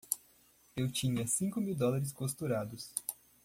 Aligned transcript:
Eu 0.75 0.91
tinha 0.91 1.27
cinco 1.27 1.61
mil 1.61 1.75
dólares 1.75 2.11
costurados! 2.11 2.91